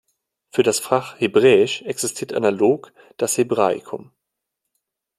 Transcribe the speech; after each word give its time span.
Für 0.49 0.63
das 0.63 0.79
Fach 0.79 1.19
Hebräisch 1.19 1.83
existiert 1.83 2.33
analog 2.33 2.91
das 3.17 3.37
Hebraicum. 3.37 4.11